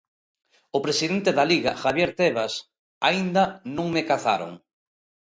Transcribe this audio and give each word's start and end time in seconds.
O 0.77 0.79
presidente 0.85 1.29
da 1.37 1.45
Liga, 1.51 1.71
Javier 1.83 2.11
Tebas: 2.19 2.53
"Aínda 3.07 3.43
non 3.75 3.87
me 3.95 4.03
cazaron". 4.09 4.51